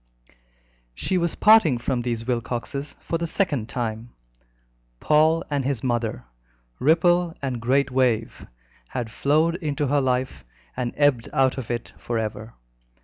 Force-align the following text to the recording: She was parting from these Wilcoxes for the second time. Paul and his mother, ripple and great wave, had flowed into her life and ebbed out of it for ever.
She 0.95 1.19
was 1.19 1.35
parting 1.35 1.77
from 1.77 2.01
these 2.01 2.25
Wilcoxes 2.25 2.95
for 2.99 3.19
the 3.19 3.27
second 3.27 3.69
time. 3.69 4.09
Paul 4.99 5.43
and 5.47 5.63
his 5.63 5.83
mother, 5.83 6.25
ripple 6.79 7.35
and 7.39 7.61
great 7.61 7.91
wave, 7.91 8.47
had 8.87 9.11
flowed 9.11 9.57
into 9.57 9.85
her 9.85 10.01
life 10.01 10.43
and 10.75 10.91
ebbed 10.97 11.29
out 11.33 11.59
of 11.59 11.69
it 11.69 11.93
for 11.99 12.17
ever. 12.17 12.55